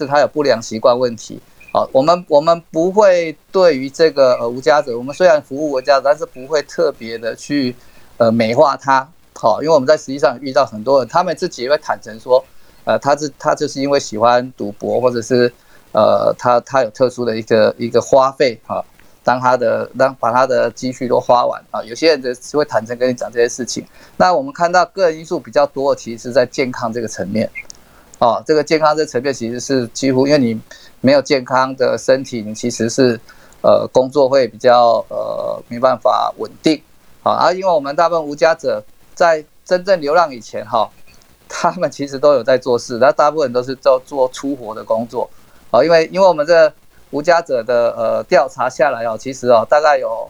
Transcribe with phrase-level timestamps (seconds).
[0.00, 1.38] 是他有不良习惯问题。
[1.72, 7.76] 好，我们我们不会对于这个呃无家者，我们虽然服务无家者，但是不会特别的去
[8.16, 9.06] 呃美化他。
[9.34, 12.44] 好，因为我们在实际上遇到很多人，他们自己也会坦诚说，
[12.84, 15.52] 呃，他是他就是因为喜欢赌博，或者是
[15.92, 18.82] 呃他他有特殊的一个一个花费啊，
[19.22, 23.86] 当他的当把他的积蓄都花完啊，有些人是会坦诚跟你讲这些事情。
[24.16, 27.48] 那我们看到个人因素比较多，其实是在健康这个层面。
[28.20, 30.60] 哦，这个健康这层面其实是几乎，因为你
[31.00, 33.18] 没有健康的身体，你其实是
[33.62, 36.78] 呃工作会比较呃没办法稳定。
[37.22, 40.90] 好，啊，因为我们大部分无家者在真正流浪以前哈，
[41.48, 45.30] 他们其实都有在做事，那大部分都是做做粗活的工作。
[45.70, 46.70] 好，因为因为我们这
[47.12, 50.28] 无家者的呃调查下来哦，其实哦大概有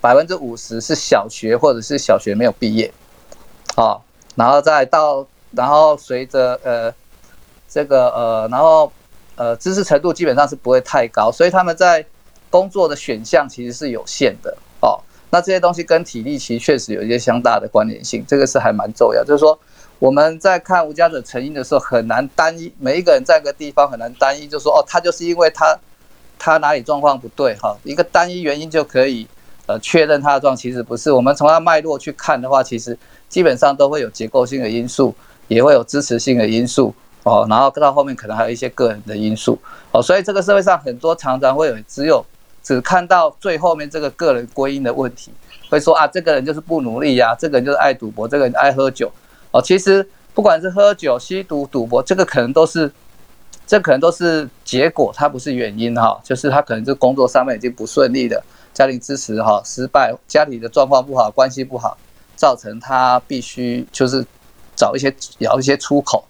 [0.00, 2.92] 百分之五十是小学或者是小学没有毕业。
[3.76, 4.02] 好，
[4.34, 6.92] 然后再到然后随着呃。
[7.70, 8.92] 这个呃，然后
[9.36, 12.04] 呃，知识程度基本上是不会太高，所以他们在
[12.50, 14.98] 工作的选项其实是有限的哦。
[15.30, 19.24] 那这些东西跟体力其实确实有一些相大的关联性，这个是还蛮重要。
[19.24, 19.56] 就是说
[20.00, 25.78] 我们在看无家者成因的时候，很难单一每一个人在一个地方很难单一，就说哦，他就是因为他
[26.38, 29.24] 他哪里状况不对哈，一个单一原因就可以
[29.66, 31.12] 呃确认他的状，其实不是。
[31.12, 35.14] 我们从他脉络去看的话，其实基本上都会有结构性的因素，
[35.46, 36.92] 也会有支持性的因素。
[37.22, 39.58] 哦，然后到后面可能还有一些个人的因素
[39.92, 42.24] 哦，所以这个社会上很多常常会有只有
[42.62, 45.30] 只看到最后面这个个人归因的问题，
[45.68, 49.10] 会说啊，这个人就是不努力呀，这个人就是爱赌博，这个人爱喝酒
[49.50, 49.60] 哦。
[49.60, 52.90] 其实不管是喝酒、吸毒、赌博，这个可能都是
[53.66, 56.18] 这可能都是结果，它不是原因哈。
[56.24, 61.98] 就是他可能是工作上面已经不顺利的，家庭支持哈失败，家里的状况不好，关系不好，
[62.34, 64.24] 造成他必须就是
[64.74, 66.24] 找一些找一些出口。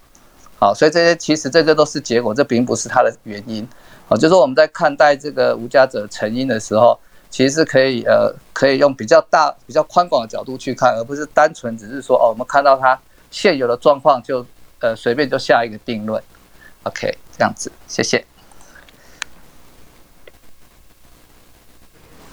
[0.61, 3.66] 好，所以这些其实这些都是结果，这并不是它的原因。
[4.06, 6.98] 好，就是我们在看待这个无家者成因的时候，
[7.30, 13.00] 其实是可以呃，可以用比较大、比较宽广的角度去看，而不是单纯只是说哦，我们看到它
[13.31, 14.44] 现有的状况就
[14.81, 16.22] 呃随便就下一个定论。
[16.82, 18.29] OK，这样子，谢谢。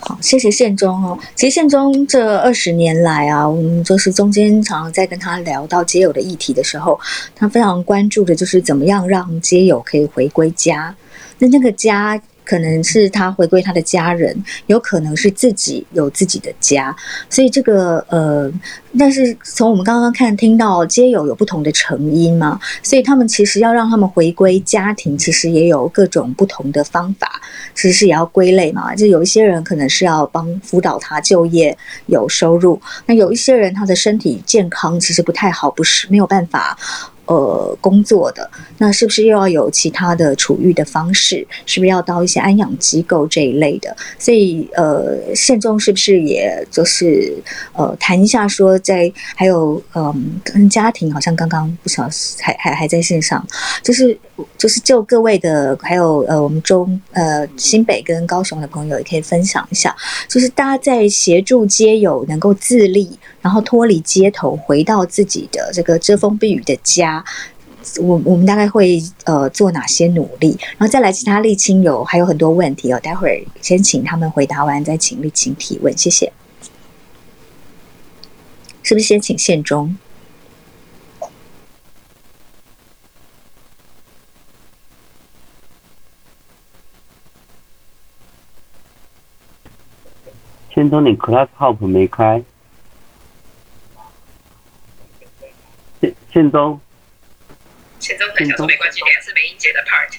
[0.08, 1.20] 好，谢谢宪宗哦。
[1.36, 6.98] 其实宪宗这二十年来啊，我们就是中间常常在跟他聊到街友的议题的时候，
[7.36, 10.96] 他非常关注的就是怎么样让街友可以回归家。
[11.40, 12.18] 那那个家。
[12.48, 14.34] 可能是他回归他的家人，
[14.68, 16.96] 有可能是自己有自己的家，
[17.30, 18.50] 所以这个呃，
[18.98, 27.30] 但是从我们刚刚看听到，皆有有不同的成因嘛，所以他们其实要让他们回归家庭，其实也有各种不同的方法，
[27.76, 28.96] 其实是也要归类嘛。
[28.96, 36.78] 就有一些人可能是要帮辅导他就业有收入，那有一些人他的身体健康其实不太好，不是没有办法。
[37.28, 41.46] 呃，工作的那是不是又要有其他的处遇的方式？
[41.66, 43.96] 是不是要到一些安养机构这一类的？
[44.18, 47.34] 所以呃，宪中是不是也就是
[47.74, 52.08] 呃谈一下说，在还有嗯跟家庭好像刚刚不晓
[52.40, 53.46] 还还还在线上，
[53.84, 54.18] 就是
[54.58, 59.96] 就是就各位的还有呃我们中呃新北跟高雄的朋友也可以分享一下，
[60.28, 63.10] 就是大家在协助街友能够自立。
[63.40, 67.17] 然后脱离街头，回到自己的这个遮风避雨的家，
[68.02, 70.58] 我我们大概会呃做哪些努力？
[70.78, 76.34] 然后再来其他沥青友还有很多问题哦，待会儿先请他们回答完，再请沥青提问，谢谢。
[78.84, 79.98] 是不是先请宪忠？
[90.74, 92.44] 宪忠，你 Class Hop 没开？
[96.32, 96.80] 宪中，
[98.00, 100.18] 宪中很小，没关系，等下是美英姐的 part。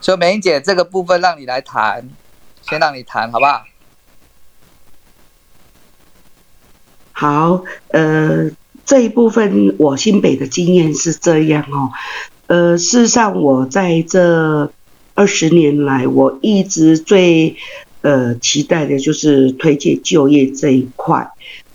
[0.00, 2.08] 所以美英姐这个部分让你来谈，
[2.62, 3.64] 先让你谈，好不好？
[7.12, 8.50] 好，呃，
[8.86, 11.90] 这一部分我新北的经验是这样哦，
[12.46, 14.72] 呃，事实上我在这
[15.14, 17.56] 二十年来，我一直最
[18.02, 21.28] 呃期待的就是推荐就业这一块。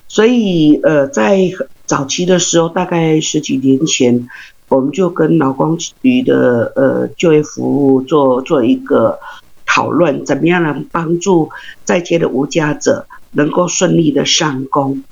[0.08, 1.38] 所以，呃，在
[1.94, 4.28] 早期的时候，大概十几年前，
[4.68, 9.20] 我们就跟劳工局的呃就业服务做做一个
[9.64, 11.50] 讨论，怎么样能帮助
[11.84, 15.04] 在街的无家者能够顺利的上工。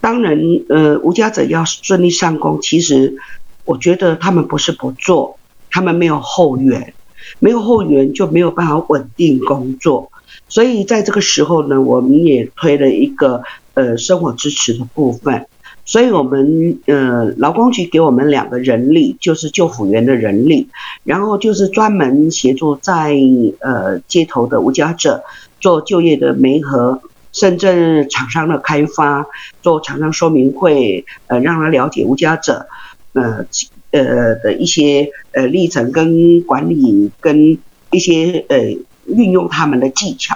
[0.00, 0.36] 当然，
[0.68, 3.16] 呃，无家者要顺利上工，其实
[3.64, 5.38] 我觉得他们不是不做，
[5.70, 6.94] 他们没有后援，
[7.38, 10.10] 没有后援就没有办法稳定工作。
[10.48, 13.44] 所以在这个时候呢，我们也推了一个。
[13.76, 15.48] 呃，生活支持的部分，
[15.86, 20.68] 所以我们呃劳工局给我们两个人力，就是救辅员的人力，
[21.04, 23.14] 然后就是专门协助在
[23.60, 25.22] 呃街头的无家者
[25.60, 27.02] 做就业的媒合，
[27.32, 29.26] 甚至厂商的开发，
[29.60, 32.66] 做厂商说明会，呃让他了解无家者，
[33.12, 33.44] 呃
[33.90, 37.58] 呃的一些呃历程跟管理跟
[37.90, 38.76] 一些呃
[39.06, 40.34] 运用他们的技巧。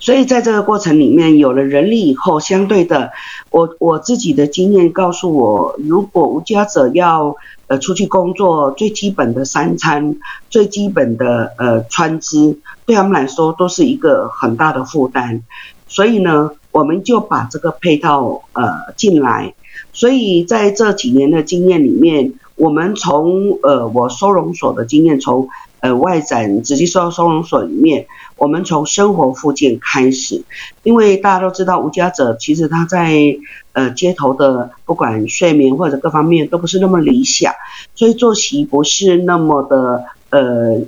[0.00, 3.12] 所以在这个过程里面，有了人力以后，相对的，
[3.50, 7.36] 我我自己的经验告诉我，如果无家者要
[7.68, 10.16] 呃出去工作，最基本的三餐、
[10.50, 15.42] 最基本的呃穿资，对他们来说都是一个很大的负担。
[15.86, 19.54] 所以呢，我们就把这个配套呃进来。
[19.92, 25.48] 所以在这几年的经验里面，我们从呃我收容所的经验，从
[25.80, 28.06] 呃外展直接收收容所里面。
[28.36, 30.42] 我们从生活附件开始，
[30.82, 33.36] 因为大家都知道，无家者其实他在
[33.72, 37.54] 呃街头的不管睡眠或者各方面都不是那么理想，
[37.94, 40.80] 所以作息不是那么的呃，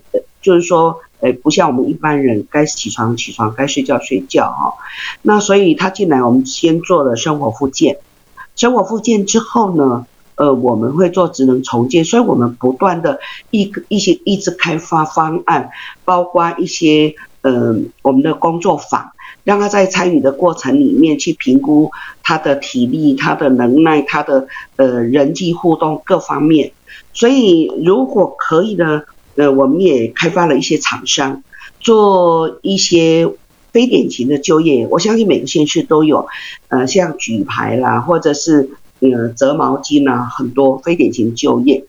[0.43, 4.75] 就是说呃不像我们一般人该起床起床，该睡觉睡觉哈。
[5.23, 7.99] 那所以他进来，我们先做了生活附件，
[8.57, 10.05] 生活附件之后呢，
[10.35, 13.21] 呃我们会做职能重建，所以我们不断的
[13.53, 15.71] 一一些一直开发方案，
[16.05, 17.15] 包括一些。
[17.49, 19.13] 嗯，我们的工作坊，
[19.45, 21.93] 让他在参与的过程里面去评估
[22.25, 26.73] 他的体力、他的能耐、他的呃人际互动各方面。
[27.13, 29.03] 所以如果可以呢，
[29.37, 31.45] 呃，我们也开发了一些厂商，
[31.79, 33.33] 做一些
[33.71, 34.89] 非典型的就业。
[34.91, 36.27] 我相信每个县市都有，
[36.67, 41.85] 呃，像举牌啦，或者是呃折毛巾啦，很多非典型就业。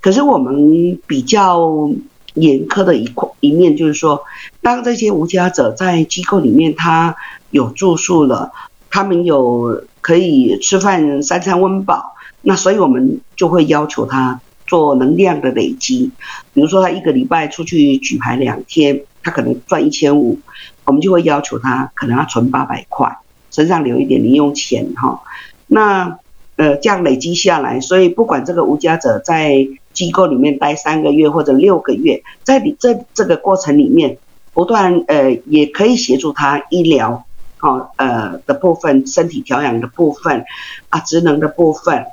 [0.00, 1.90] 可是我们比较。
[2.34, 4.22] 严苛的一块一面就是说，
[4.60, 7.16] 当这些无家者在机构里面，他
[7.50, 8.52] 有住宿了，
[8.90, 16.10] 他们有可以吃饭三餐温饱，那所以我们就会要求他做能量的累积。
[16.52, 20.38] 比如说他一个礼拜出去举牌两天，他可能赚一千五，
[20.84, 23.16] 我们就会要求他可能要存八百块，
[23.50, 25.22] 身上留一点零用钱哈。
[25.66, 26.18] 那
[26.56, 34.18] 呃这样累积下来，所以不管这个无家者在机构里面待三个月或者六个月，在你这这个过程里面，
[34.52, 37.24] 不断呃也可以协助他医疗，
[37.60, 40.44] 哦呃的部分，身体调养的部分，
[40.90, 42.04] 啊职能的部分，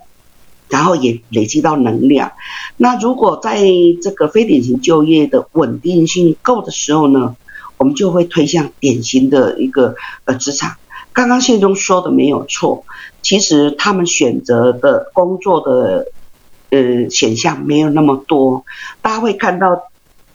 [0.69, 2.31] 然后也累积到能量。
[2.78, 3.60] 那如果在
[4.01, 7.36] 这个非典型就业的稳定性够的时候呢，
[7.77, 9.95] 我们就会推向典型的一个
[10.25, 10.77] 呃职场。
[11.13, 12.86] 刚刚谢中说的没有错，
[13.22, 16.07] 其实他们选择的工作的。
[16.72, 18.66] 呃，选项没有那么多，
[19.02, 19.84] 大家会看到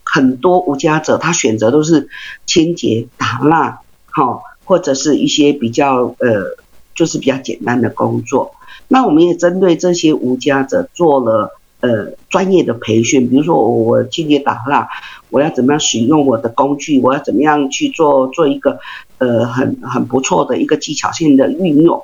[0.05, 2.09] 很多无家者，他选择都是
[2.45, 3.81] 清洁、打蜡，
[4.11, 6.57] 好，或者是一些比较呃，
[6.95, 8.55] 就是比较简单的工作。
[8.89, 14.89] 那我们也针对这些无家者做了呃专业的培训，比如说我清洁打蜡，
[15.31, 18.79] 我要怎么样使用我的工具，我要怎么样去做做一个
[19.19, 22.03] 呃很很不错的一个技巧性的运用。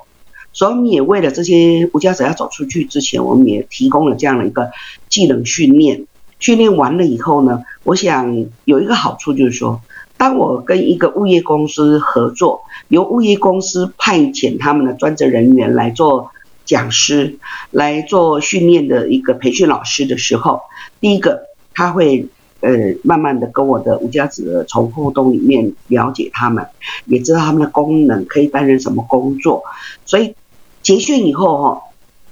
[0.53, 4.71] 所以，我们也为了这些无家者要走出去之前，我们也提供了这样的一个
[5.09, 6.05] 技能训练。
[6.39, 9.81] 训练完了以后呢，我想有一个好处就是说，
[10.17, 16.31] 当我跟一个物业公司合作，由物业公司派遣他们的专职人员来做
[16.65, 17.39] 讲师，
[17.71, 20.59] 来做训练的一个培训老师的时候，
[20.99, 22.27] 第一个他会
[22.59, 22.69] 呃
[23.03, 26.67] 慢慢的跟我的无家者从互动里面了解他们，
[27.05, 29.63] 也知道他们的功能可以担任什么工作，
[30.05, 30.35] 所以。
[30.83, 31.81] 结训以后哈，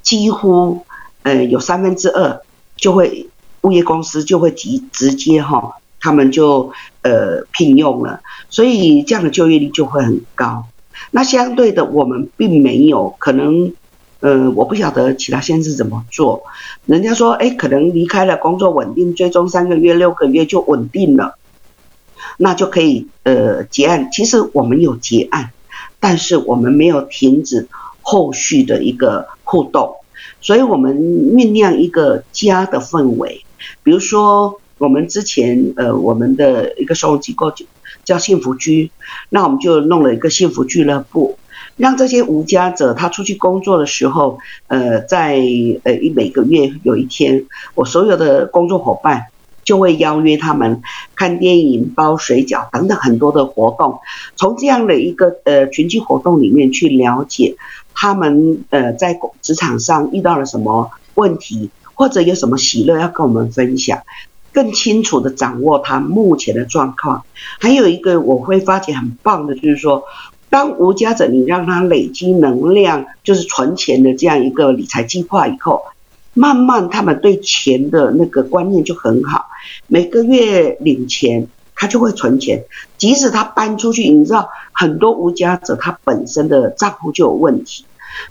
[0.04, 0.86] 几乎
[1.24, 2.42] 呃有三分之二
[2.76, 3.28] 就会
[3.62, 10.66] 物业公司就会直直接哈，他们就呃聘用了，所以这样的就业率就会很高。
[11.10, 13.74] 那相对的，我们并没有可能，
[14.20, 16.44] 呃，我不晓得其他县市怎么做。
[16.86, 21.36] 人家说，哎，可能离开了工作稳定，最终三个月、六个月就稳定了，
[22.38, 24.10] 那就可以呃结案。
[24.12, 25.52] 其实我们有结案，
[26.00, 27.68] 但是我们没有停止。
[28.02, 29.96] 后续的一个互动，
[30.42, 33.44] 所以我们酝酿一个家的氛围。
[33.84, 37.54] 比如说，我们之前呃，我们的一个收容机构
[38.04, 38.92] 叫幸福居，
[39.30, 41.38] 那我们就弄了一个幸福俱乐部，
[41.78, 45.36] 让这些无家者他出去工作的时候，呃，在
[45.84, 49.28] 呃一每个月有一天，我所有的工作伙伴
[49.64, 50.82] 就会邀约他们
[51.16, 54.00] 看电影、包水饺等等很多的活动，
[54.36, 57.56] 从这样的一个呃群聚活动里面去了解。
[57.94, 64.02] 他们呃在职场上遇到了什么问题，或者有什么喜乐要跟我们分享，
[64.54, 67.26] 更清楚的掌握他目前的状况。
[67.60, 70.04] 还有一个我会发觉很棒的，就是说
[70.50, 75.84] 当无家者你让他累积能量，就是存钱的这样一个理财计划以后，
[76.34, 79.48] 慢慢他们对钱的那个观念就很好，
[79.88, 81.48] 每个月领钱。
[81.74, 82.64] 他就会存钱，
[83.00, 87.86] 即使他搬出去，你知道很多无家者他本身的账户就有问题，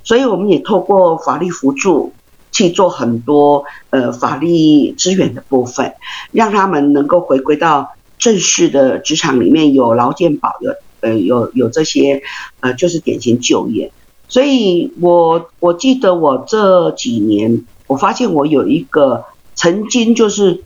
[0.05, 2.13] 所以我们也透过法律辅助
[2.53, 5.95] 去做很多呃法律资源的部分，
[6.31, 7.89] 让他们能够回归到
[8.19, 12.23] 正式的职场里面，有劳健保，有呃有有这些
[12.61, 13.91] 呃就是典型就业。
[14.29, 20.63] 所以我我记得我这几年，我发现我有一个曾经就是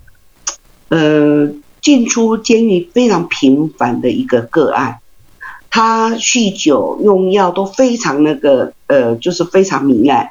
[0.89, 1.51] 呃。
[1.85, 5.01] 进出监狱非常频繁的一个个案，
[5.69, 10.31] 他酗酒用药都非常那个呃，就是非常糜烂。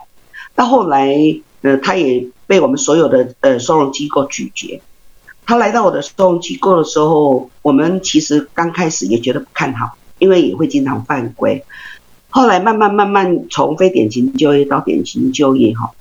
[0.56, 1.16] 到后来，
[1.62, 4.82] 呃，他也被我们所有的呃收容机构拒绝。
[5.46, 11.64] 他来到我的收容机构的时候，我们其实刚开始也觉得不看好，因为也会经常犯规。
[12.32, 15.92] 后来慢慢慢慢从非典型就业到典型就业哈，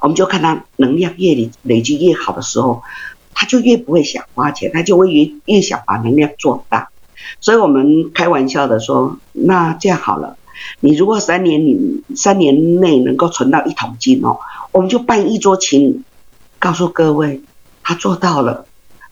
[0.00, 2.82] 我们就看他能量越累累积越好的时候。
[3.38, 6.88] 他就越不会想花钱，他就会越越想把能量做大，
[7.38, 10.38] 所以我们开玩笑的说，那这样好了，
[10.80, 14.38] 你如果三年你三年内能够存到一桶金哦，
[14.72, 16.02] 我们就办一桌请，
[16.58, 17.42] 告诉各位，
[17.82, 18.64] 他做到了，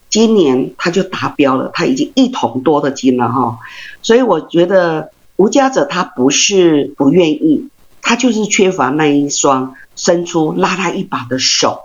[0.08, 3.58] 今年他就达标了，他已经一桶多的金了哈，
[4.00, 7.68] 所以我觉得无家者他不是不愿意，
[8.00, 11.80] 他就是缺乏那一双伸出拉他一把的手。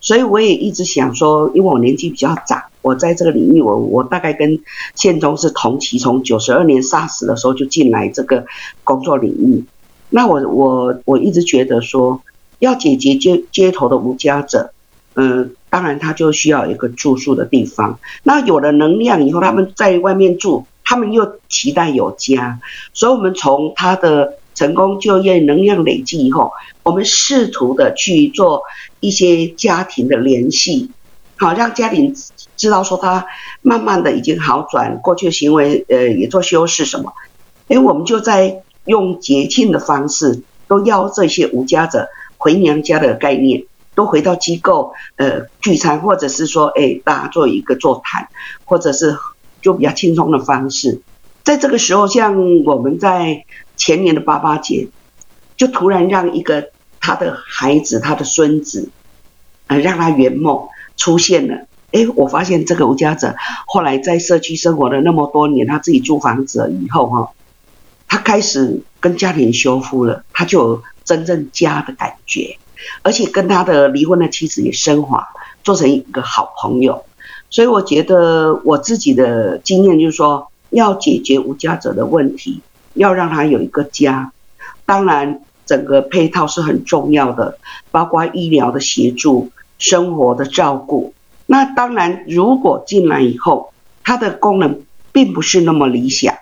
[0.00, 4.60] 所以我也一直想说，因为我年纪比较长，我在这个领域，我我大概跟
[4.94, 8.46] 宪宗是同期，从九十二年 SARS 的时候就进来这个
[8.84, 9.64] 工作领域。
[10.08, 12.22] 那我我我一直觉得说，
[12.60, 14.72] 要解决街街头的无家者，
[15.14, 17.98] 嗯，当然他就需要一个住宿的地方。
[18.22, 22.60] 那有了能量以后，他们在外面住，他们又期待有家，
[22.94, 24.34] 所以我们从他的。
[24.58, 26.50] 成功就业能量累积以后，
[26.82, 28.62] 我们试图的去做
[28.98, 30.90] 一些家庭的联系，
[31.36, 32.12] 好让家庭
[32.56, 33.24] 知道说他
[33.62, 37.12] 慢慢的已经好转，过去的行为呃也做修饰什么，
[37.68, 43.62] 哎，我们就在用节庆的方式，都邀这些无家者回娘家的概念，
[43.94, 48.26] 都回到机构呃聚餐，或者是说哎大家做一个座谈，
[48.64, 49.16] 或者是
[49.62, 51.00] 就比较轻松的方式，
[51.48, 53.46] 在这个时候，像我们在。
[53.74, 54.88] 前年的八八节，
[55.56, 58.90] 就突然让一个他的孩子、他的孙子，
[59.68, 61.68] 呃，让他圆梦出现了。
[61.92, 63.36] 哎，我发现这个无家者
[63.68, 67.30] 后来在社区生活了那么多年，他自己租房子以后哈，
[68.08, 72.58] 他开始跟家庭修复了，他就有真正家的感觉，
[73.02, 75.28] 而且跟他的离婚的妻子也升华，
[75.62, 77.04] 做成一个好朋友。
[77.48, 82.60] 所以我觉得我自己的经验就是说，要解决无家者的问题。
[82.94, 84.32] 要让他有一个家，
[84.84, 87.58] 当然整个配套是很重要的，
[87.92, 91.14] 包括医疗的协助、生活的照顾。
[91.46, 93.72] 那当然，如果进来以后，
[94.02, 94.82] 它的功能
[95.12, 96.34] 并不是那么理想，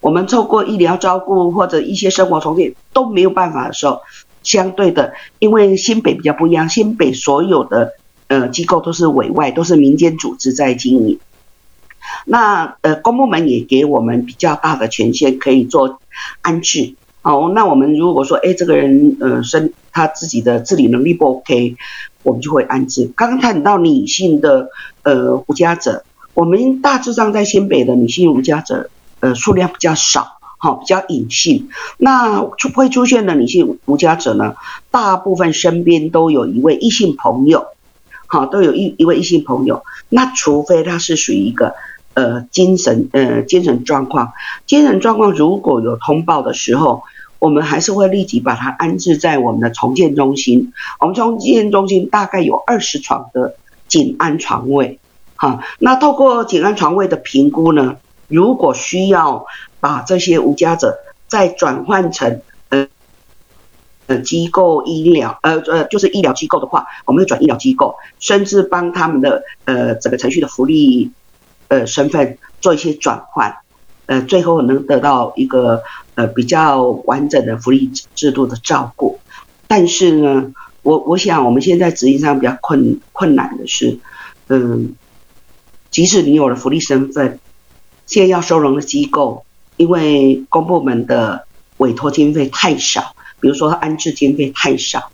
[0.00, 4.00] 我们透过医疗照顾或者一些生活重建都没有办法的时候，
[4.42, 7.92] 相对的，因为新北比较不一样，新北所有的
[8.26, 11.20] 呃机构都是委外，都是民间组织在经营。
[12.26, 16.00] 那呃，公部门也给我们比较大的权限，可以做
[16.42, 16.94] 安置。
[17.22, 21.76] 哦，那我们如果说，哎，这个人呃，身他自己的自理能力不 OK，
[22.22, 23.10] 我们就会安置。
[23.14, 24.70] 刚刚谈到女性的
[25.02, 26.02] 呃无家者，
[26.32, 28.88] 我们大致上在新北的女性无家者
[29.20, 31.68] 呃数量比较少，哈，比较隐性。
[31.98, 34.54] 那出会出现的女性无家者呢，
[34.90, 37.66] 大部分身边都有一位异性朋友，
[38.28, 39.82] 好，都有一一位异性朋友。
[40.08, 41.74] 那除非他是属于一个。
[42.14, 44.32] 呃，精神呃，精神状况，
[44.66, 47.04] 精神状况如果有通报的时候，
[47.38, 50.72] 我们还是会立即把它安置在我们的重建中心。
[50.98, 53.54] 我们重建中心大概有二十床的
[53.86, 54.98] 紧安床位，
[55.36, 55.62] 哈。
[55.78, 59.46] 那透过紧安床位的评估呢，如果需要
[59.78, 60.98] 把这些无家者
[61.28, 62.88] 再转换成呃
[64.08, 71.12] 呃机构医疗，呃呃就是医疗机构的话，我们会转医疗机构，甚至帮他们的呃整个程序的福利。
[71.70, 73.58] 呃，身份做一些转换，
[74.06, 75.84] 呃，最后能得到一个
[76.16, 79.20] 呃比较完整的福利制度的照顾。
[79.68, 84.00] 但是呢，我我想我们现在执行上比较困困难的是，
[84.48, 84.96] 嗯，
[85.92, 87.38] 即使你有了福利身份，
[88.04, 89.44] 现在要收容的机构，
[89.76, 91.46] 因为公部门的
[91.76, 95.12] 委托经费太少，比如说安置经费太少，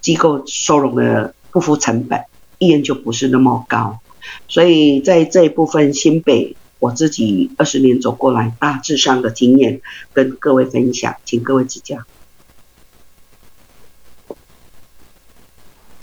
[0.00, 2.24] 机构收容的不服成本，
[2.58, 4.00] 意愿就不是那么高。
[4.48, 9.80] 所以在这一部分，新北我自己二十年走过来大致上的经验
[10.12, 11.98] 跟各位分享，请各位指教。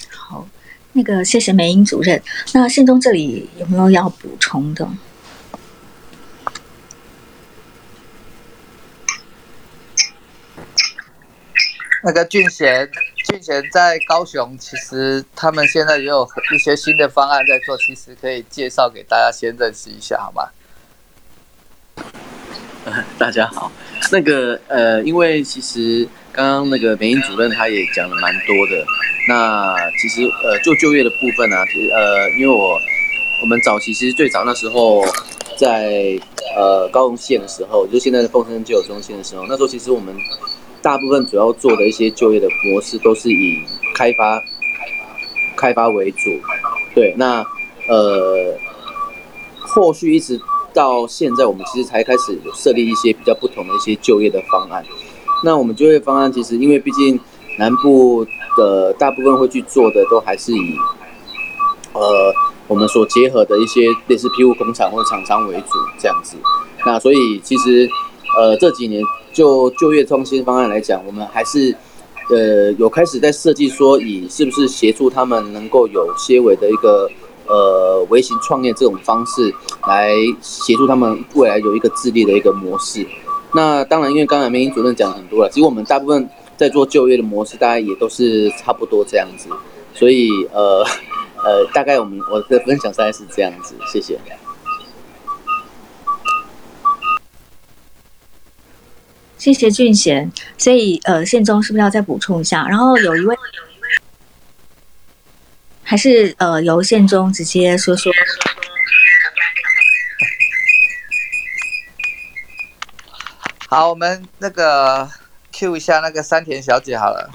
[0.10, 0.48] 好，
[0.94, 2.22] 那个谢谢梅英主任。
[2.54, 4.88] 那信中这里有没有要补充的？
[12.02, 12.90] 那个俊贤，
[13.30, 20.50] 俊贤在高雄，其实他们现在也有一些新的方案在做，其实可以介绍给大家先认识一下，好吗？
[23.20, 23.72] 大家好，
[24.12, 28.84] 那个呃，因为其实刚刚那个梅英主任他也讲了蛮多的。
[29.28, 32.80] 那其实呃，就就业的部分呢，其实呃，因为我
[33.42, 35.06] 我们早期其实最早那时候
[35.56, 36.20] 在
[36.56, 40.16] 呃高雄县的时候，就现在的凤山就有中心的时候，那时候其实我们
[40.82, 43.58] 大部分主要做的一些就业的模式都是以
[43.94, 44.42] 开发
[45.56, 46.30] 开发为主。
[46.96, 47.46] 对，那
[47.88, 48.58] 呃，
[49.60, 50.40] 后续一直。
[50.72, 54.86] 到现在，我们其实才开始设立一些比较不同的一些就业的方案。
[55.44, 57.20] 那我们就业方案其实，因为毕竟
[57.58, 60.76] 南部的大部分会去做的，都还是以
[61.94, 62.32] 呃
[62.68, 66.38] 我们所结合的一些类似庇护工厂或者厂商为主这样子。
[66.86, 67.90] 那所以其实
[68.38, 71.76] 呃这几年就就业创新方案来讲，我们还是
[72.30, 77.10] 呃有开始在设计说，以是不是协助他们能够有些微的一个。
[77.52, 79.52] 呃，微型创业这种方式
[79.88, 83.04] 来协助他们未来有一个自立的一个模式。
[83.56, 89.50] 那当然，因为刚才梅英主任讲很多了，其实我们大部分在做就业的模式，大概也都是差不多这样子。
[89.96, 90.86] 所以，呃
[91.44, 93.74] 呃，大概我们我的分享大概是这样子。
[93.92, 94.20] 谢谢。
[99.40, 100.32] 谢谢俊贤。
[100.58, 102.68] 所以，呃，宪宗是不是要再补充一下？
[102.68, 103.36] 然后有一位。
[105.82, 108.14] 还是呃，由宪中直接说说。
[113.68, 115.10] 好，我们那个
[115.52, 117.32] Q 一下那个山田小姐好了。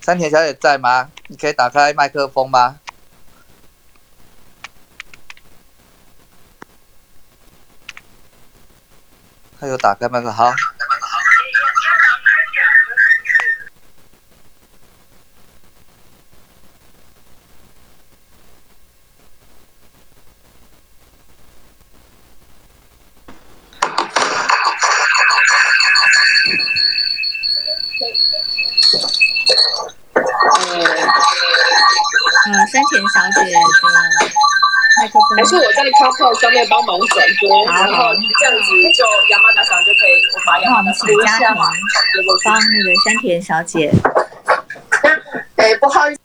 [0.00, 1.10] 山田小姐在吗？
[1.26, 2.80] 你可以打开麦克风吗？
[9.60, 10.50] 她有打开麦克，好。
[35.36, 41.54] 还是我在 c o p o 上面帮忙转播，然后这样子就亚麻达上就可以，我把亚麻达上录下来，
[42.44, 43.90] 帮那个山田小姐。
[45.56, 46.20] 哎，不好意思，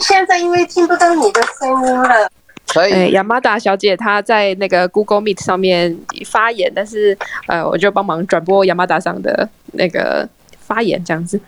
[0.00, 2.30] 现在因为听不到你的声音了。
[2.66, 5.96] 可以，亚麻达小姐她在那个 Google Meet 上面
[6.26, 11.40] 发言，但是呃，我就帮忙转播亚麻达上的那个发言，这样子。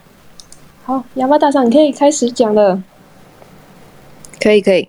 [0.84, 2.82] 好，亚麻达上你可以开始讲了。
[4.40, 4.88] 可以，可以。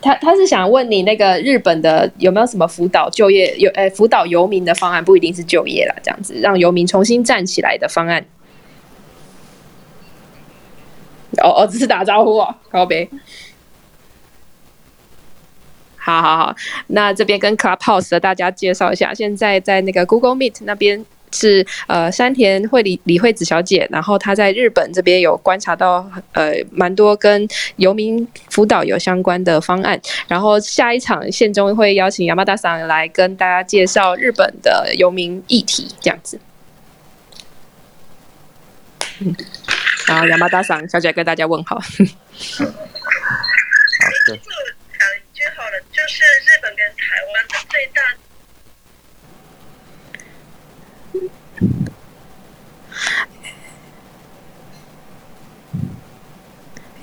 [0.00, 8.24] 他他是想问你那个日本的有没有什么辅导就业有诶辅导游民的方案，不一定是就业啦，这样子让游民重新站起来的方案。
[11.42, 13.08] 哦哦，只是打招呼哦，告别。
[15.96, 16.56] 好好好，
[16.88, 21.04] 那这边跟 Clubhouse 的大家介绍一下，现在在那个 Google Meet 那边。
[21.34, 36.38] 是呃山田惠理李惠子小姐，然后她在日本这边有观察到呃蛮多跟游民辅导有相关的方案，然后下一场县中会邀请亚麻大桑来跟大家介绍日本的游民议题，这样子。
[39.20, 39.34] 嗯，
[40.06, 41.76] 然后亚麻大桑小姐跟大家问好。
[41.76, 41.84] 好
[44.26, 44.36] 的。
[44.36, 47.54] 讲一句好了，就是日本跟台湾的。
[47.68, 48.00] 最大。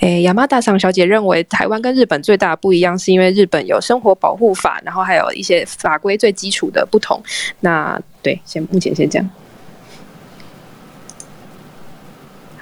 [0.02, 2.56] 诶，亚麻大桑小姐认为，台湾跟日本最大的。
[2.56, 6.88] 不一样，是因为日本有生活保护法，然后还有一些法规最基础的。
[6.90, 7.22] 不同。
[7.60, 9.30] 那对，先目前先这样。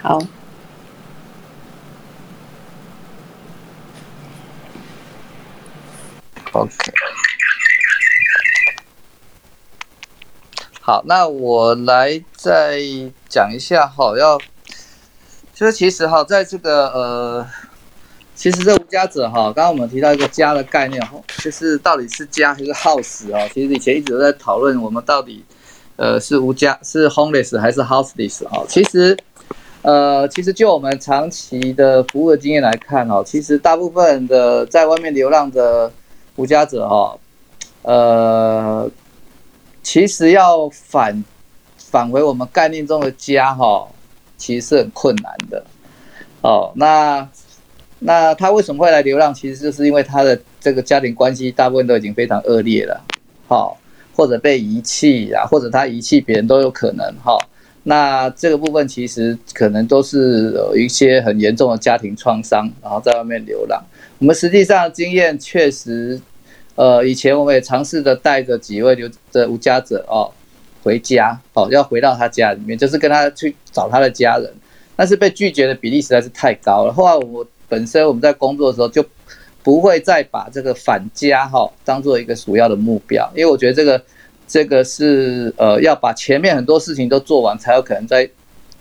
[0.02, 0.18] 好。
[6.52, 6.74] OK。
[10.80, 12.80] 好，那我来再
[13.28, 14.38] 讲一下哈，要，
[15.52, 17.46] 就是其实哈，在这个呃，
[18.34, 23.46] 其实这无家者哈，刚刚我们提到一个家的概念哈，就是到底是家还是 house 啊？
[23.52, 25.44] 其实以前一直都在讨论，我们到底
[25.96, 28.64] 呃是无家是 homeless 还是 houseless 哈？
[28.66, 29.14] 其实
[29.82, 35.90] 呃，其实就我们长期的服务的经验来看哦，其实大部分的在外面流浪的
[36.34, 37.18] 无家者哦，
[37.82, 38.90] 呃，
[39.82, 41.24] 其实要返
[41.76, 43.88] 返回我们概念中的家哈，
[44.36, 45.64] 其实是很困难的
[46.42, 46.72] 哦。
[46.74, 47.26] 那
[48.00, 49.32] 那他为什么会来流浪？
[49.32, 53.00] 其实就是因为他的这个家庭关系大部分都已经非常恶劣了，
[53.46, 53.78] 好，
[54.14, 57.38] 或者被遗弃啊，或者他遗弃别人都有可能哈。
[57.88, 63.82] 那这个部分其实可能都是有一些很严重的家庭创伤，然后在外面流浪。
[64.18, 66.20] 我们实际上经验确实，
[66.74, 70.30] 呃，以前我们也尝试着带着几位留的无家者哦
[70.82, 74.52] 回家，哦要回到他家里面，就是跟他去找他的家人，
[74.94, 76.92] 但是被拒绝的比例实在是太高了。
[76.92, 79.02] 后来我本身我们在工作的时候就
[79.62, 83.98] 不会再把这个返家哈当做一个主要的目标，因为我觉得这个。
[84.48, 88.28] 这个是呃要把前面很多事情都做完，才有可能再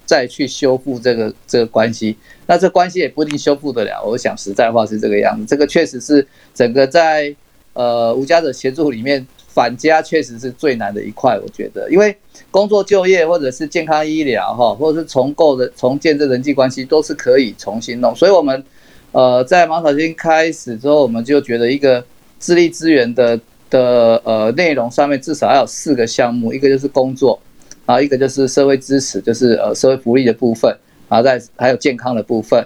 [0.05, 2.15] 再去修复这个这个关系。
[2.45, 4.01] 那这关系也不一定修复得了。
[4.01, 5.45] 我想实在话是这个样子。
[5.45, 7.35] 这个确实是整个在
[7.73, 11.37] 呃无家者协助里面返家确实是最难的一块。
[11.37, 12.15] 我觉得，因为
[12.49, 18.15] 工作就业或者是健康医疗哈，或者是重构的重建这人际关系都是可以重新弄。
[18.15, 18.63] 所以我们
[19.11, 22.01] 呃在芒草星开始之后，我们就觉得一个
[22.39, 23.37] 智力资源的。
[23.69, 27.39] 的呃内容上面至少要有四个项目，一个就是工作，
[27.85, 30.75] 然后一个就是社会支持，就是呃社会福利的部分，
[31.09, 32.65] 然后再还有健康的部分，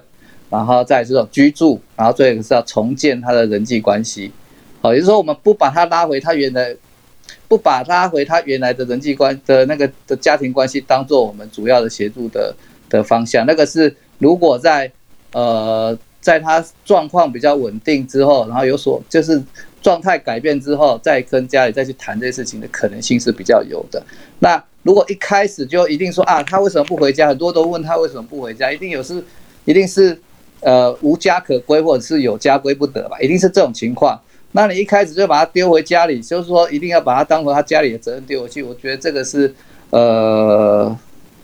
[0.49, 4.31] 然后再这种居住，然后最后是要重建他的人际关系。
[4.81, 6.75] 好，也就是说我们不把他拉回他原来，
[7.47, 12.55] 不把他回他原来的人际关的那个的家庭关系当做我们主要的协助的
[12.89, 13.45] 的方向。
[13.45, 14.91] 那个是如果在
[15.33, 19.43] 呃在他状况比较稳定之后，然后有所就是。
[19.83, 23.99] 状态改变之后，再跟家里再去谈这些事情的可能性是比较有的。
[24.37, 27.27] 那如果一开始就一定说啊，他为什么不回家？
[27.27, 29.23] 很多都问他为什么不回家，一定有是，
[29.65, 30.15] 一定是
[30.59, 33.19] 呃无家可归，或者是有家归不得吧？
[33.19, 34.21] 一定是这种情况。
[34.51, 38.61] 那你一开始就把他丢回家里，就是说一定要把他当成他家里的责任丢回去。
[38.61, 39.51] 我觉得这个是
[39.89, 40.95] 呃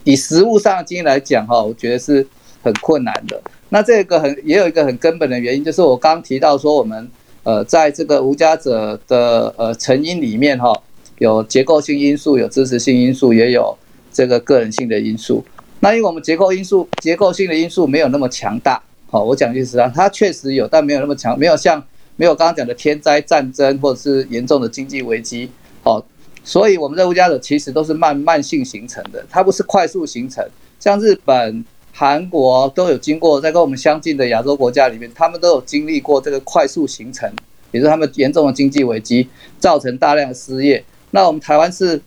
[0.03, 2.27] 以实物上的经验来讲哈，我觉得是
[2.61, 3.41] 很困难的。
[3.69, 7.09] 那这个很也有一个很根本的原因，就是我刚提到说我们。
[7.43, 10.77] 呃，在这个无家者的呃成因里面哈，
[11.19, 13.73] 有结构性因素，有支持性因素，也有
[14.11, 15.41] 这个个人性的因素。
[15.79, 21.81] 那因为我们结构因素、结构性的因素没有那么强大，好，我讲句实话，它确实有，但没有那么强，没有像
[22.17, 25.49] 没有刚刚讲的天灾、战争或者是严重的经济危机，
[25.85, 26.05] 好，
[26.43, 30.45] 所以我们的无家者其实都是慢慢性形成的，它不是快速形成，
[30.81, 31.63] 像日本。
[31.99, 37.27] 韩国都有经过，在跟我们相近的亚洲国家里面，他们都有经历过这个快速形成，
[37.71, 40.85] 也是他们严重的经济危机，造成大量的失业。
[41.09, 41.99] 那我们台湾是，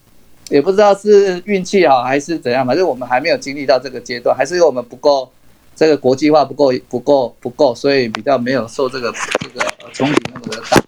[0.48, 5.28] 也不知道是运气好还是怎样，反正我们还没有经历到这个阶段，还是因为我们不够
[5.74, 10.80] 这个国际化不够不够不够，所以比较没有受这个这个冲击那么的大。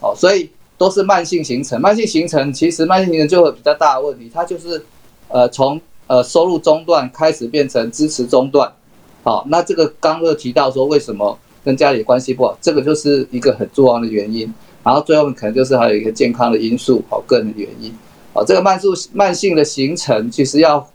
[0.00, 4.82] 哦，所以都是慢性形成，慢性形成其实慢性形成就会比较大的问题，它就是
[5.28, 5.78] 呃从。
[6.08, 8.72] 呃，收入中断开始变成支持中断，
[9.24, 14.54] 好，那这个刚刚提到说为什么跟家里关系不好，这个就是一个很重要的原因。
[14.84, 17.92] 然后最后可能就是还有一个健康的因素，好，个人的原因，
[18.32, 20.88] 好，这个慢速慢性的形成其实要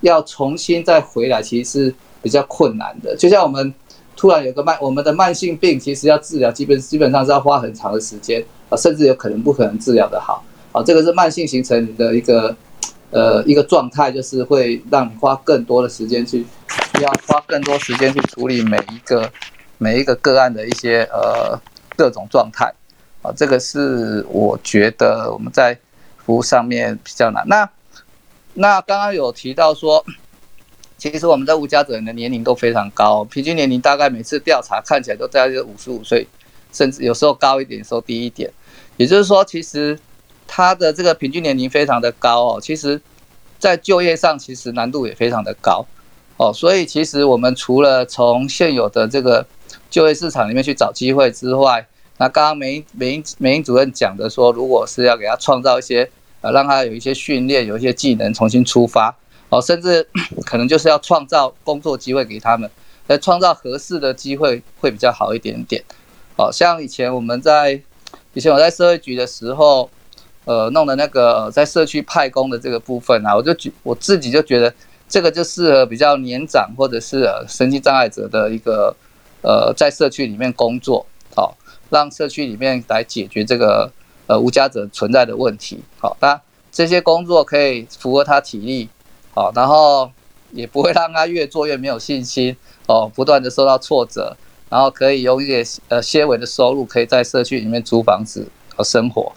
[0.00, 3.14] 要重新再回来，其实是比较困难的。
[3.14, 3.72] 就像我们
[4.16, 10.42] 突然有个慢，我们的慢性病其实要治疗，基本基本上是要花很长的时间啊，甚至有可能不可能治疗的好，
[10.72, 12.56] 好，这个是慢性形成的一个。
[13.10, 16.44] 呃，一个状态就是会让你花更多的时间去，
[17.00, 19.32] 要花更多时间去处理每一个
[19.78, 21.58] 每一个个案的一些呃
[21.96, 22.70] 各种状态，
[23.22, 25.78] 啊，这个是我觉得我们在
[26.18, 27.42] 服务上面比较难。
[27.48, 27.70] 那
[28.52, 30.04] 那刚刚有提到说，
[30.98, 36.28] 其实我们在无家者的年龄都非常高，平均年龄大概每次调查看起来都在五十五岁，
[36.74, 38.50] 甚至有时候高一点，有时候低一点。
[38.98, 39.98] 也就是说，其实。
[40.48, 43.00] 他的这个平均年龄非常的高哦，其实，
[43.58, 45.86] 在就业上其实难度也非常的高
[46.38, 49.46] 哦，所以其实我们除了从现有的这个
[49.90, 59.14] 就业市场里面去找机会之外，那刚刚梅梅梅英主任讲的说，如果是要给他创造一些呃，让他有一些训练，有一些技能重新出发
[59.50, 60.08] 哦，甚至
[60.46, 62.68] 可能就是要创造工作机会给他们，
[63.08, 65.84] 来创造合适的机会会比较好一点点。
[66.36, 67.80] 哦，像以前我们在
[68.32, 69.90] 以前我在社会局的时候。
[70.48, 74.72] 呃，弄的那个在社区派工的这个部分啊，我就觉我自己就觉得
[75.06, 78.96] 这个就适合比较年长或者是呃身心障碍者的一个
[79.42, 81.04] 呃，在社区里面工作，
[81.36, 81.54] 好，
[81.90, 83.92] 让社区里面来解决这个
[84.26, 86.40] 呃无家者存在的问题，好，那
[86.72, 88.88] 这些工作可以符合他体力，
[89.34, 90.10] 好，然后
[90.52, 92.56] 也不会让他越做越没有信心
[92.86, 94.34] 哦，不断的受到挫折，
[94.70, 99.30] 然后可以用一些呃些微的收入，可以在社区里面租房子和生活。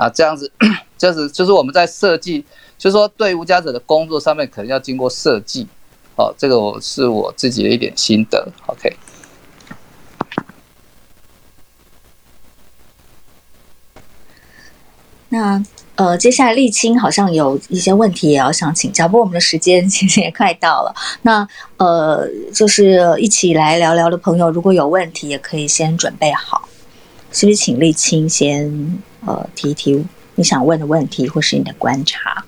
[0.00, 0.50] 啊，这样子，
[0.96, 2.42] 这是就是我们在设计，
[2.78, 5.66] 就是说对无家者的工作上面可能要经过设计，
[6.16, 8.96] 哦，这个我是我自己的一点心得，OK。
[15.28, 15.62] 那
[15.96, 20.94] 呃，接下来沥青好像有一些问题也要想请教，不过我们的时间 其实也快到了。
[21.22, 26.66] 那呃，就是一起来聊聊的朋友，如果有问题也可以先准备好，
[27.30, 27.56] 是不是？
[27.56, 30.04] 请沥青先呃提一提
[30.34, 32.44] 你想问的问题，或是你的观察。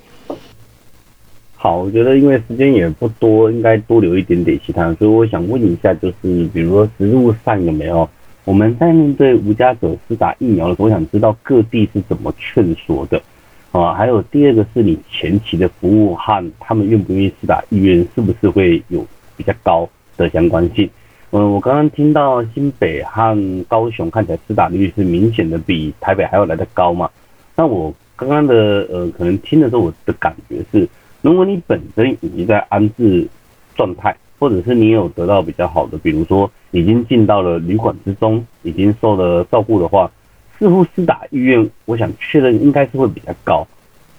[1.54, 8.08] 好，我觉得因为时间也不多，应该多留一点点其他，所以我想问一下，就是比如说实物上有没有？
[8.44, 13.22] 我们在面对无家者施打疫苗的时候，我想知道各地是怎么劝说的，
[13.70, 19.06] 啊，还有第二个是你前期的服务和他们愿不愿意施打意愿是不是会有
[19.36, 20.90] 比较高的相关性？
[21.32, 27.10] 嗯，我刚刚听到新北和高雄看起来施打率是明显的比台北还要来得高嘛？
[27.56, 30.88] 那我刚刚的呃，可能听的时候我的感觉是，
[31.20, 33.26] 如果你本身已经在安置
[33.74, 34.16] 状态。
[34.38, 40.10] 或者是你有得到比较好的，比如说已经进到了旅馆之中，已经受了照顾的话，
[40.58, 43.64] 似乎施打意愿，我想确认应该是会比较高。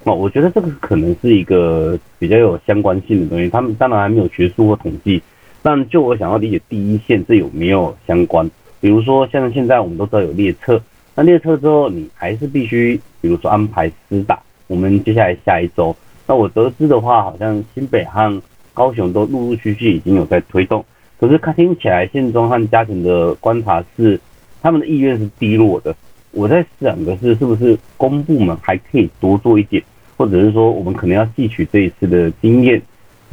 [0.05, 3.49] 哦，我觉得这个可能是一个比较有相关性的东西。
[3.49, 5.21] 他们当然还没有学术或统计，
[5.63, 8.47] 但就我想要理解第一线这有没有相关？
[8.79, 10.79] 比如说像现在我们都知道有列车，
[11.15, 14.39] 那列车之后你还是必须，比如说安排施打。
[14.67, 15.95] 我们接下来下一周，
[16.25, 18.41] 那我得知的话，好像新北和
[18.73, 20.83] 高雄都陆陆续续已经有在推动，
[21.19, 24.19] 可是看听起来县中和家庭的观察是，
[24.61, 25.95] 他们的意愿是低落的。
[26.31, 29.83] 我在想的是，是不是公部门还可以多做一点，
[30.17, 32.81] 或者是说我们可能要汲取这一次的经验，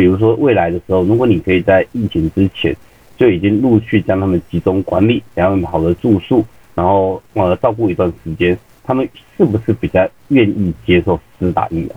[0.01, 2.75] 比如说未来的时候，如果你可以在疫情之前
[3.19, 6.43] 就已经陆续将他们集中管理，然后好的住宿，
[6.75, 11.95] 然后呃照顾一段时间，他们是不是比较愿意接受施打疫苗？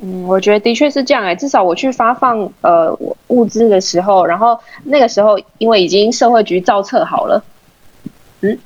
[0.00, 7.42] 嗯，我觉得的确是这样哎，至少我去发放呃物资的时候，然后那个时候因为已经社会局造册好了，
[8.42, 8.56] 嗯。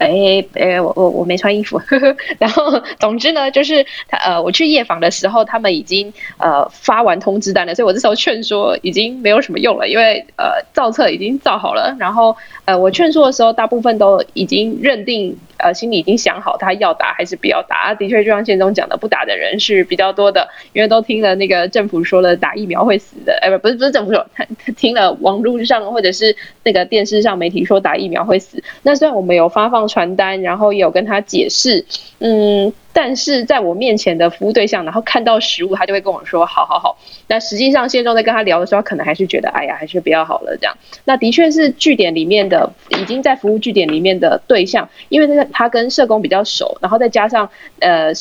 [0.00, 2.16] 哎哎，我我我没穿衣服，呵呵。
[2.38, 12.34] 然后总之呢，就是他呃，我去夜访的时候，他们已经呃发完通知单了，所以我这时候劝说已经没有什么用了，因为呃造册已经造好了，然后
[12.64, 24.46] 呃我劝说的时候，大部分都已经认定呃心里已经想好他要打还是不要打，的确就像建中讲的，不打的人是比较多的，因为都听了那个政府说了打疫苗会死的，哎不不是不是政府说，他
[24.76, 29.80] 听了网络上或者是那个电视上媒体说打疫苗会死，那虽然我们有发放。
[29.90, 31.84] 传单，然后也有跟他解释，
[32.20, 36.98] 嗯，但是在我面前的服务对象，然后看到食物，他就会跟我说，好好好。
[37.28, 40.76] 那实际上，现状在跟他聊的时候，可能还是觉得，哎呀，还是不要好了这样。
[41.04, 47.48] 那的确是据点里面的，已经在服务据点里面的对象，因为那个他跟社工比较熟，然后再加上
[47.80, 48.12] 呃。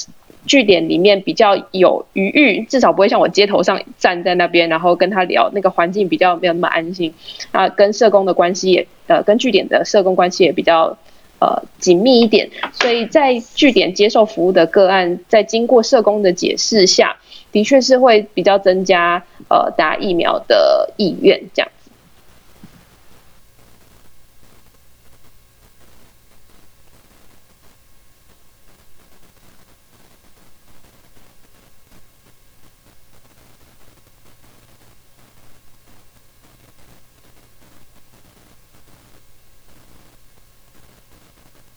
[0.45, 7.13] 据点里面比较有余裕，至少不会像我街头上站在那边，然后跟他聊，那个环境比较没有那么安心。
[7.51, 10.97] 啊，跟社工的关系也，呃，跟据点的社工关系也比较。
[11.39, 17.15] 呃，紧密一点，所以在据点接受服务的个案，在经过社工的解释下，
[17.51, 21.71] 的确是会比较增加呃打疫苗的意愿，这样。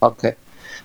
[0.03, 0.35] OK，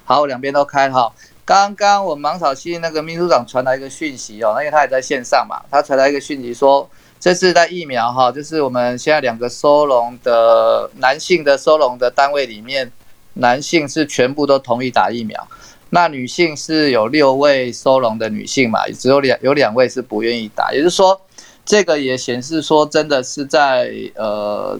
[0.06, 1.12] 好，两边都开哈。
[1.44, 6.88] 刚刚我芒草溪那个秘书长传来一个讯息哦，因为他也在线上嘛，他传来一个讯息说，
[7.20, 12.92] 这次在疫苗哈，就是我们现在两个收容的男性的收容的单位里面，
[13.34, 15.48] 男性是全部都同意打疫苗，
[15.90, 21.20] 那女性是有六位收容的女性嘛，只有两有两位是不愿意打，也就是说，
[21.66, 24.80] 这个也显示说，真的是在呃，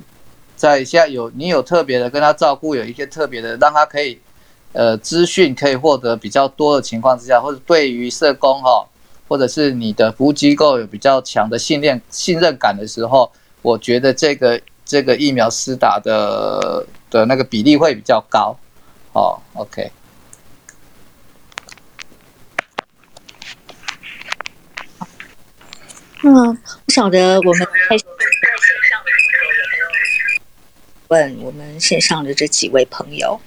[0.56, 4.20] 在现在有你有特别的跟他照顾，有一些特别的让他可以。
[4.74, 8.88] 呃，资讯可以获得比较多的情况之下，或者对于社工哈，
[9.28, 13.32] 或者是你的服务机构有比较强的信任信任感的时候，
[13.64, 18.56] 我觉得这个这个疫苗施打的的那个比例会比较高。
[19.14, 19.92] 哦，OK。
[26.24, 27.68] 嗯，不晓得我们
[31.08, 33.40] 问我们线上的这几位朋友。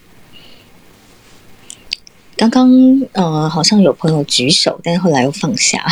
[2.41, 2.71] 刚刚
[3.13, 5.85] 呃好像有朋友举手，但是后来又放下。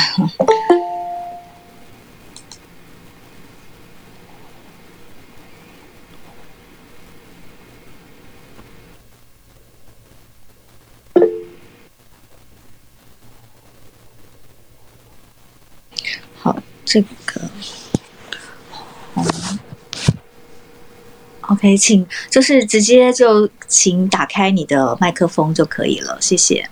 [16.38, 16.56] 好，
[16.86, 17.42] 这个。
[21.48, 26.68] OK，请就是直接就请打开你的麦克风就可以了，谢谢。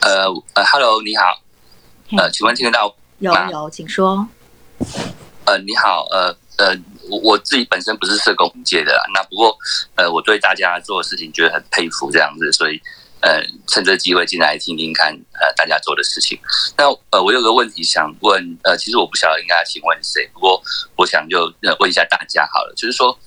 [0.00, 1.40] 呃呃，Hello，你好，
[2.16, 2.94] 呃，请问听得到？
[3.18, 4.26] 有有，请说。
[5.44, 6.76] 呃，你好，呃呃，
[7.08, 9.56] 我我自己本身不是社工界的，那不过
[9.94, 12.80] 呃，我对大家做的事情觉得很佩服，这样子，所以。
[13.20, 16.38] 呃，趁这机会进来听听看，呃，大家做的事情。
[16.76, 20.62] 那呃，我有个问题想问，呃，其实我不晓得应该请问谁，不过
[20.94, 23.18] 我想就问一下大家好了，就是说，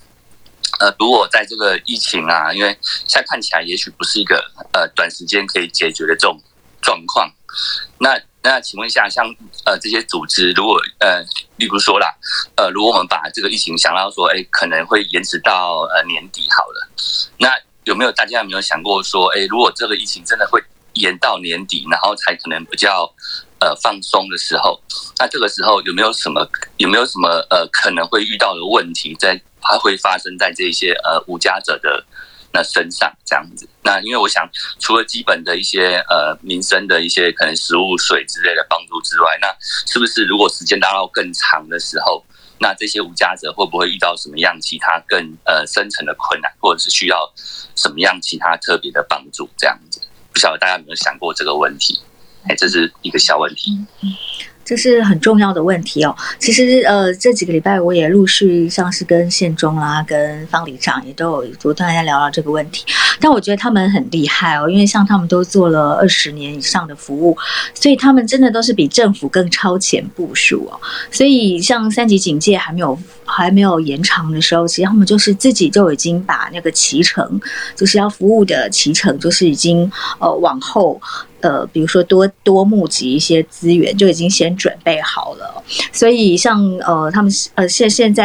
[0.80, 6.39] 呃，如果在这个疫情啊，因为现在看起来也许不是一个呃短时间可以解决的这种
[6.82, 7.30] 状况，
[7.99, 9.25] 那那请问一下，像
[9.65, 11.21] 呃这些组织，如果呃，
[11.58, 12.08] 例如说啦，
[12.56, 16.88] 呃，如果我们把这个疫情想到说，哎，可能会延迟到呃年底好了，
[17.38, 17.49] 那。
[17.86, 20.62] 有没有大家有没有想过说，哎，如果这个疫情真的会
[20.94, 23.12] 延到年底，然后才可能比较
[23.60, 24.80] 呃放松的时候，
[25.17, 32.06] 那这个时候有没有什么有没有什么呃可能会遇到的问题，在它会发生在这些呃无家者的
[32.54, 33.67] 那身上这样子？
[33.84, 34.48] 那因为我想，
[34.80, 39.48] 除了基本的一些呃民生的一些可能食物、水之类的帮助之外，那
[39.91, 42.24] 是不是如果时间拉到更长的时候？
[42.62, 47.17] 那这些无家者会不会遇到什么样其他更呃深层的困难，或者是需要
[47.76, 49.50] 什么样其他特别的帮助？
[49.58, 50.00] 这样子，
[50.32, 52.00] 不晓得大家有没有想过这个问题？
[52.47, 53.86] 哎，这是一个小问题。
[54.63, 56.15] 这是很重要的问题哦。
[56.39, 62.86] 其实，呃，这几个礼拜我也陆续像是跟县中啦、跟方里长也都有不断在聊到这个问题。
[63.22, 67.38] 但我觉得他们很厉害哦，因为像他们都做了二十年以上的服务，
[67.74, 70.80] 所以他们真的都是比政府更超前部署哦。
[71.12, 77.40] 所以，像三级警戒还没有还没有延长的时候，其实他们就是自己就已经把那个骑程，
[77.76, 81.00] 就是要服务的骑程，就是已经呃往后。
[81.42, 85.64] 呃，比如说多多募集一些资源，就已经先准备好了。
[85.92, 88.22] 所以像呃，他们呃现现在。